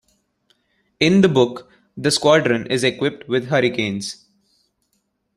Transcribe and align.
In 0.99 1.21
the 1.21 1.29
book, 1.29 1.71
the 1.95 2.09
squadron 2.09 2.65
is 2.65 2.83
equipped 2.83 3.27
with 3.29 3.49
Hurricanes. 3.49 4.25